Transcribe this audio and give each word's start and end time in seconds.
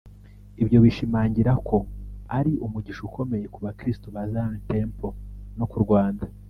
Ibyo 0.61 0.77
bishimangira 0.83 1.51
ko 1.67 1.77
ari 2.37 2.53
umugisha 2.65 3.01
ukomeye 3.09 3.45
ku 3.53 3.59
bakristo 3.65 4.05
ba 4.15 4.23
Zion 4.31 4.55
Temple 4.69 5.15
no 5.57 5.65
ku 5.73 5.77
Rwanda 5.85 6.25